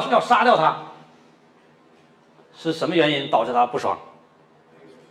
[0.00, 0.78] 要要杀掉他，
[2.56, 3.98] 是什么原因导致他不爽？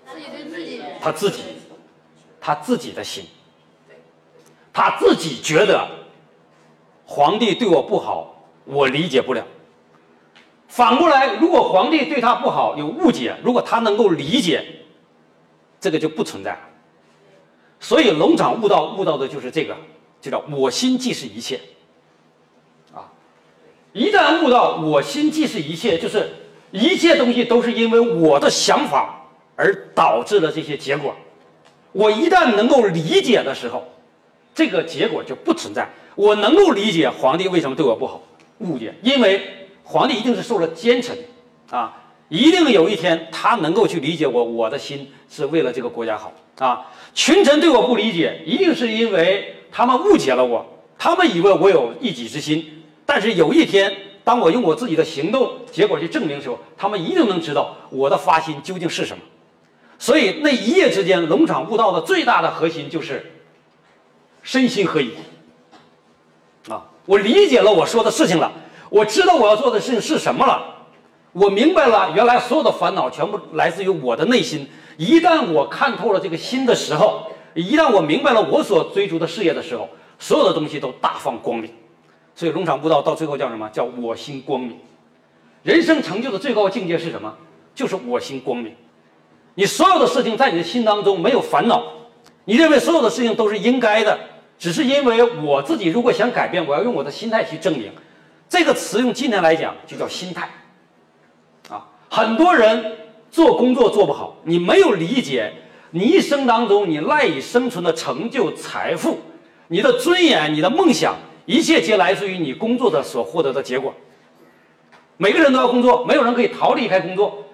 [0.10, 1.44] 自己对自己，他自己，
[2.40, 3.26] 他自己的心，
[4.72, 5.88] 他自己觉得
[7.06, 9.46] 皇帝对我不好，我理解不了。
[10.68, 14.66] 反过来，如果皇帝对他不好，有误解，如果他能够理解，
[15.80, 16.60] 这个就不存在了。
[17.80, 19.76] 所以龙场悟道悟到的就是这个，
[20.20, 21.60] 就叫我心即是一切。
[23.98, 26.30] 一旦悟到我心即是一切，就是
[26.72, 29.26] 一切东西都是因为我的想法
[29.56, 31.16] 而导致了这些结果。
[31.92, 33.88] 我一旦能够理解的时候，
[34.54, 35.90] 这个结果就不存在。
[36.16, 38.22] 我能够理解皇帝为什么对我不好，
[38.60, 39.54] 误解，因为。
[39.90, 41.18] 皇帝一定是受了奸臣，
[41.70, 41.96] 啊，
[42.28, 46.88] 一定有一天他能够去理解我，我的心是为了这个国家好啊。
[47.14, 50.66] 群臣对我不理解，一定是因为他们误解了我，
[51.00, 52.84] 他们以为我有一己之心。
[53.08, 53.92] 但是有一天，
[54.24, 59.24] 当我用我自己的行动结果去证明的时候，他们一定能知道我的发心究竟是什么。
[59.98, 63.32] 所以那一夜之间，龙场悟道的最大的核心就是
[64.44, 65.12] 身心合一
[66.70, 66.84] 啊！
[67.06, 68.52] 我理解了我说的事情了。
[68.90, 70.86] 我知道我要做的事情是什么了，
[71.32, 74.70] 我明白了，原来所有的烦恼全部来自于我的内心。
[74.98, 81.72] 一旦我看透了这个心的时候，一旦我明白了我所追逐的事业的时候，所有的东西都大放光明。
[82.38, 83.68] 所以龙场悟道到最后叫什么？
[83.70, 84.78] 叫我心光明。
[85.64, 87.36] 人生成就的最高境界是什么？
[87.74, 88.76] 就是我心光明。
[89.56, 91.84] 你所有的事情在你的心当中没有烦恼，
[92.46, 94.16] 你认为所有的事情都是应该的，
[94.60, 97.92] 只是因为我自己如果想改变，我要用我的心态去证明。
[98.48, 100.48] 这个词用今天来讲就叫心态，
[101.70, 102.98] 啊，很多人
[103.32, 105.52] 做工作做不好，你没有理解，
[105.90, 109.18] 你一生当中你赖以生存的成就、财富、
[109.70, 111.16] 你的尊严、你的梦想，
[111.48, 113.94] 一切皆来自于你工作的所获得的结果。
[115.16, 117.46] 每个人都要工作，没有人可以逃离开工作，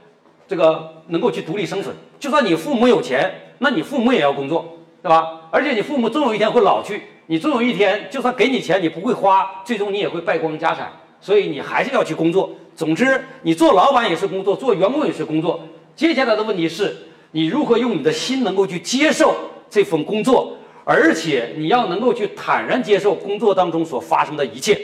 [0.48, 1.96] 这个能够去独立生存。
[2.20, 5.42] 就算你父母有钱，那你父母也要工作，对吧？
[5.52, 7.04] 而且你父母总有一天会老去。
[7.28, 10.92] 你总有一天，就算给你钱，你不会花，最终你也会败光家产。
[11.22, 12.50] 所以你还是要去工作。
[12.76, 15.62] 总之，你做老板也是工作，做员工也是工作。
[15.96, 16.98] 接下来的问题是，
[17.32, 19.36] 你如何用你的心能够去接受
[19.70, 24.76] 这份工作，而且你要能够去坦然接受工作当中所发生的一切。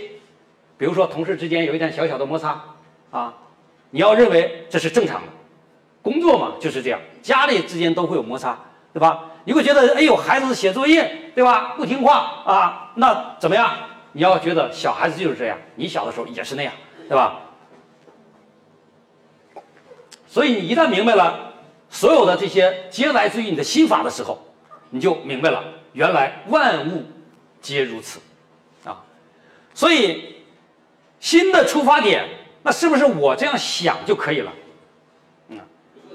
[0.78, 2.64] 比如说，同事之间有一点小小的摩擦，
[3.12, 3.34] 啊，
[3.90, 5.28] 你要认为这是正常的，
[6.02, 8.58] 工作嘛就是这样，家里之间都会有摩擦，
[8.94, 9.26] 对吧？
[9.44, 11.74] 你会觉得，哎呦，孩子写作业，对吧？
[11.76, 13.72] 不听话啊，那怎么样？
[14.14, 16.74] 你要觉得小孩子就是这样，你小的时候也是那样，
[17.10, 17.42] 对吧？
[20.26, 21.54] 所以你一旦明白了
[21.90, 24.40] 所有的这些皆来自于你的心法的时候，
[24.92, 25.64] 你就明白了，
[26.00, 27.04] 原来万物
[27.60, 28.22] 皆如此，
[28.86, 29.04] 啊，
[29.74, 30.36] 所以
[31.20, 32.26] 新的出发点，
[32.64, 34.54] 那是不是我这样想就可以了？
[35.50, 35.60] 嗯，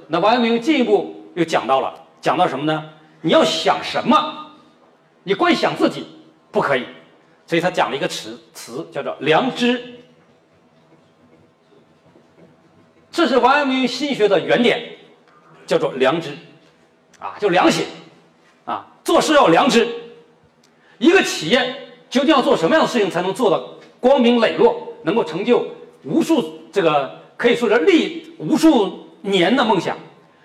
[0.09, 2.93] 那王阳明进一步又讲到了，讲到什么呢？
[3.21, 4.53] 你要想什么？
[5.23, 6.07] 你光想自己
[6.51, 6.87] 不可以，
[7.47, 10.01] 所以他讲了一个词，词叫做良知。
[13.13, 14.97] 这是王阳明心学的原点，
[15.67, 16.31] 叫做良知，
[17.19, 17.85] 啊，就良心，
[19.05, 19.87] 做事要良知。
[20.99, 23.63] 一个企业究竟要做什么样的事情才能做到
[24.01, 25.67] 光明磊落，能够成就
[26.05, 29.97] 无数这个可以说是立无数年的梦想？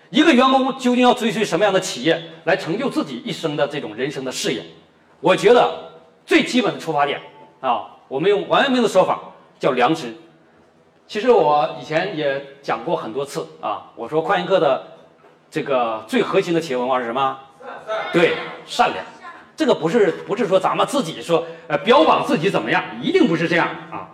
[0.09, 4.63] 一个员工究竟要追随什么样的企业来成就自己一生的这种人生的事业？
[5.21, 5.91] 我觉得
[6.25, 7.21] 最基本的出发点
[7.61, 9.19] 啊，我们用王阳明的说法
[9.59, 10.15] 叫良知。
[11.07, 14.83] 其实我以前也讲过很多次啊，我说快研课的
[15.51, 17.37] 这个最核心的企业文化是什么？
[18.11, 18.35] 对，
[18.65, 19.05] 善良。
[19.55, 24.09] 这个不是不是说咱们自己说呃标榜自己怎么样，一定不是这样啊。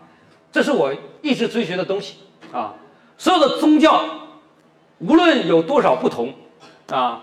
[0.52, 2.18] 这是我一直追寻的东西
[2.52, 2.74] 啊。
[3.18, 4.04] 所有的宗教。
[5.00, 6.34] 无论有多少不同，
[6.90, 7.22] 啊，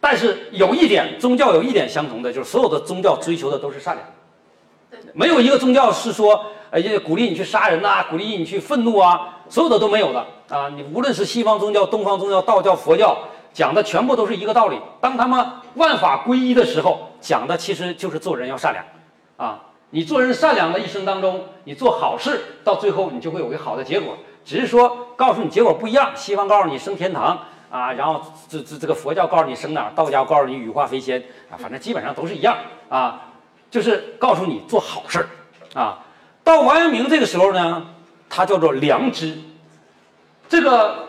[0.00, 5.02] 但是有一点宗教有一点相同的，就是所有的宗教追求的都是善良。
[5.12, 10.70] 没有一个宗教是说，呃，鼓励你去杀人呐，鼓励你去愤怒啊，所有的都没有的啊。
[10.70, 13.18] 你无论是西方宗教、东方宗教、道教、佛教，
[13.52, 14.80] 讲的全部都是一个道理。
[15.00, 18.84] 当他们万法归一的时候，讲的其实就是做人要善良，
[19.36, 19.60] 啊，
[19.90, 24.16] 你做人善良的一生当中，你做好事，到最后你就会有一个好的结果。
[24.44, 27.38] 只是说告诉你结果不一样，西方告诉你升天堂
[27.70, 32.56] 啊，然后这这这个佛教告诉你升哪儿，道教告诉你羽化飞仙啊，反正基本上都是一样
[32.88, 33.28] 啊，
[33.70, 36.00] 就是告诉你做好事儿啊。
[36.42, 37.86] 到王阳明这个时候呢，
[38.28, 39.38] 他叫做良知，
[40.48, 41.08] 这个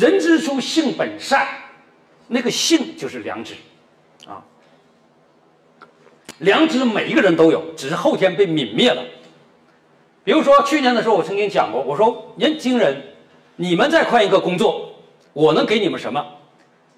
[0.00, 1.46] 人之初性本善，
[2.28, 3.54] 那个性就是良知
[4.26, 4.42] 啊。
[6.38, 9.04] 良知每一个人都有，只是后天被泯灭了。
[10.24, 13.02] 比如说去年的时候，我曾经讲过，我说年轻人，
[13.56, 14.92] 你们在换一个工作，
[15.34, 16.24] 我能给你们什么？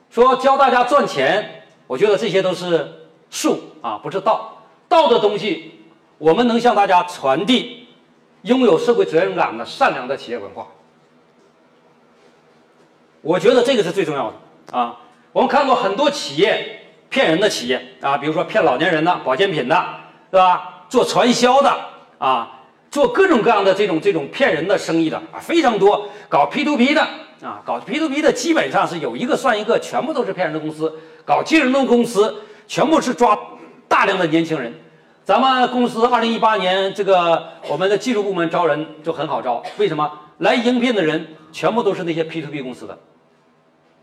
[0.08, 4.62] 说教大家赚钱，我觉得这些都是术啊，不是道。
[4.88, 5.72] 道的东西，
[6.19, 7.88] 我们能向大家传递
[8.43, 10.69] 拥有社会责任感的善良的企业文化。
[13.23, 14.99] 我觉得这个是最重要的啊！
[15.33, 19.77] 我们看过很多企业骗人的企业啊，比如说骗老年人的保健品的，
[20.31, 20.87] 是吧？
[20.89, 21.73] 做传销的
[22.19, 22.61] 啊，
[22.91, 26.09] 做各种各样的这种这种骗人的生意的啊，非常多。
[26.29, 27.01] 搞 P to P 的
[27.43, 30.93] 啊，搞 P to P 的基本上是有一个算一个，全部都是骗人的公司。
[31.25, 33.39] 搞金融的公司全部是抓
[33.87, 34.75] 大量的年轻人。
[35.25, 40.11] 咱们公司二零一八年这个我们的技术部门招人就很好招，为什么？
[40.39, 42.99] 来应聘的人全部都是那些 P to P 公司的。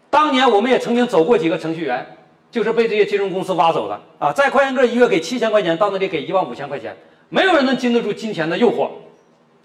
[0.09, 2.17] 当年我们也曾经走过几个程序员，
[2.49, 4.31] 就是被这些金融公司挖走的啊！
[4.31, 6.97] 在快研个一月给七千块钱，到那里给一万五千块钱，
[7.29, 8.89] 没有人能经得住金钱的诱惑。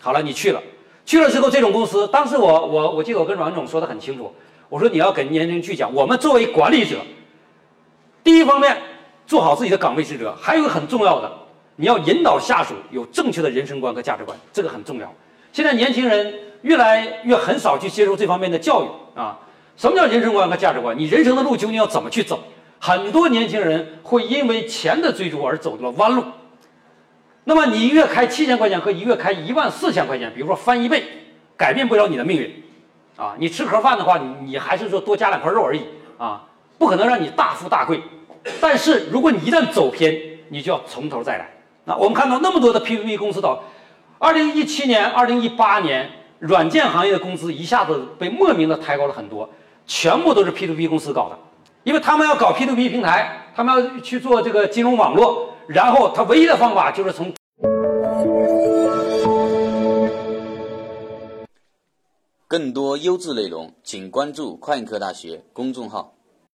[0.01, 0.63] 好了，你去了，
[1.07, 4.31] 去了之后，这种公司，当时我我我记得我跟阮总说的很清楚，
[4.69, 6.97] 我说你要跟年轻人去讲，我们作为管理者，
[8.23, 8.77] 第一方面
[9.27, 11.33] 做好自己的岗位职责，还有一个很重要的，
[11.77, 15.11] 你要引导下属有正确的人生观和价值观，这个很重要。
[15.55, 19.39] 现在年轻人越来越很少去接受这方面的教育啊。
[19.77, 20.97] 什么叫人生观和价值观？
[20.99, 22.41] 你人生的路究竟要怎么去走？
[22.79, 26.23] 很多年轻人会因为钱的追逐而走了弯路。
[27.45, 31.03] 那么你一月开七千块钱和一月开一万四千块钱，比如说翻一倍，
[31.57, 32.63] 改变不了你的命运，
[33.17, 35.83] 啊，你吃盒饭的话，你还是说多加两块肉而已，
[36.19, 36.45] 啊，
[36.79, 38.01] 不可能让你大富大贵。
[38.61, 40.15] 但是如果你一旦走偏，
[40.51, 41.51] 你就要从头再来。
[41.85, 43.63] 那我们看到那么多的 P to P 公司倒，
[44.19, 49.49] 二零一七年、二零一八年，软件行业的工资一下子被莫名的抬高了很多。
[49.87, 51.39] 全部都是 P to P 公司搞的，
[51.83, 57.33] 因为他们要搞 P to P 平台，他们要去做这个金融网络，然后他唯一的方法就是从。
[62.47, 66.15] 更多优质内容，请关注快科大学公众号。